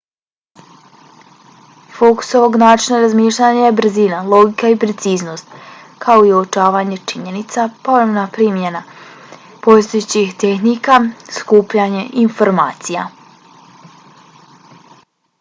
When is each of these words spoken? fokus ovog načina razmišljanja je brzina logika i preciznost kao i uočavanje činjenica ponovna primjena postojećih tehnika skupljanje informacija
fokus 1.97 2.31
ovog 2.39 2.55
načina 2.63 3.01
razmišljanja 3.03 3.65
je 3.67 3.75
brzina 3.79 4.21
logika 4.31 4.71
i 4.75 4.79
preciznost 4.83 5.53
kao 6.05 6.25
i 6.29 6.33
uočavanje 6.37 6.97
činjenica 7.13 7.67
ponovna 7.89 8.25
primjena 8.39 8.83
postojećih 9.67 10.35
tehnika 10.45 10.99
skupljanje 11.37 12.03
informacija 12.27 13.05